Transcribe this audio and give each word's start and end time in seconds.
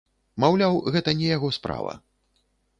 Маўляў, 0.43 0.77
гэта 0.95 1.15
не 1.21 1.29
яго 1.37 1.53
справа. 1.61 1.93